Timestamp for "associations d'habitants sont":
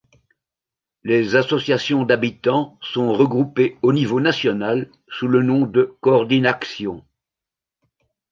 1.35-3.13